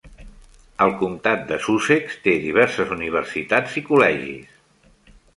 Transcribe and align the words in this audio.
El 0.85 0.93
comptat 1.01 1.43
de 1.51 1.59
Sussex 1.65 2.15
té 2.27 2.33
diverses 2.45 2.93
universitats 2.95 3.77
i 3.83 3.85
col·legis. 3.91 4.57